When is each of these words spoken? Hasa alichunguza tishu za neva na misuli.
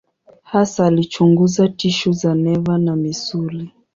Hasa 0.43 0.85
alichunguza 0.87 1.67
tishu 1.67 2.11
za 2.11 2.35
neva 2.35 2.77
na 2.77 2.95
misuli. 2.95 3.71